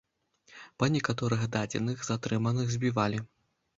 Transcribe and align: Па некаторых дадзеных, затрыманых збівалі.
Па 0.83 0.87
некаторых 0.95 1.41
дадзеных, 1.55 1.97
затрыманых 2.11 2.67
збівалі. 2.77 3.25